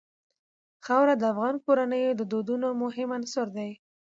خاوره 0.85 1.15
د 1.17 1.23
افغان 1.33 1.55
کورنیو 1.65 2.17
د 2.19 2.21
دودونو 2.31 2.67
مهم 2.83 3.09
عنصر 3.17 3.47
دی. 3.57 3.71